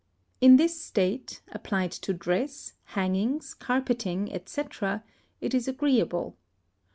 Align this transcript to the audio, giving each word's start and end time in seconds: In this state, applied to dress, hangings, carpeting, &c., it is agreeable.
In 0.39 0.55
this 0.55 0.83
state, 0.83 1.43
applied 1.51 1.91
to 1.91 2.11
dress, 2.11 2.73
hangings, 2.97 3.53
carpeting, 3.53 4.35
&c., 4.47 4.61
it 5.41 5.53
is 5.53 5.67
agreeable. 5.67 6.35